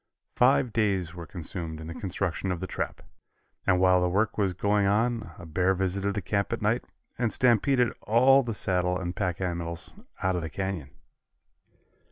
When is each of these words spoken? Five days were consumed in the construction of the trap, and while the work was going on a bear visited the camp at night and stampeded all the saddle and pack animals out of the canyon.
Five 0.33 0.73
days 0.73 1.13
were 1.13 1.27
consumed 1.27 1.79
in 1.79 1.85
the 1.85 1.93
construction 1.93 2.51
of 2.51 2.59
the 2.59 2.65
trap, 2.65 3.03
and 3.67 3.79
while 3.79 4.01
the 4.01 4.09
work 4.09 4.35
was 4.35 4.55
going 4.55 4.87
on 4.87 5.29
a 5.37 5.45
bear 5.45 5.75
visited 5.75 6.15
the 6.15 6.23
camp 6.23 6.51
at 6.51 6.59
night 6.59 6.83
and 7.19 7.31
stampeded 7.31 7.93
all 8.01 8.41
the 8.41 8.55
saddle 8.55 8.97
and 8.97 9.15
pack 9.15 9.39
animals 9.39 9.93
out 10.23 10.35
of 10.35 10.41
the 10.41 10.49
canyon. 10.49 10.89